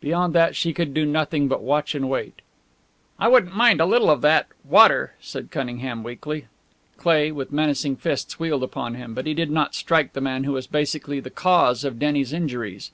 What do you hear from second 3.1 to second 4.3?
"I wouldn't mind a little of